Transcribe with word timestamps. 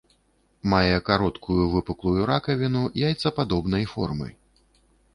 Мае 0.71 0.95
кароткую 1.09 1.67
выпуклую 1.75 2.15
ракавіну 2.33 2.83
яйцападобнай 3.05 3.89
формы. 3.97 4.27